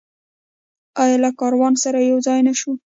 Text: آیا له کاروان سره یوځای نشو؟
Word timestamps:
آیا 1.03 1.17
له 1.23 1.29
کاروان 1.39 1.73
سره 1.83 1.99
یوځای 2.11 2.39
نشو؟ 2.47 2.71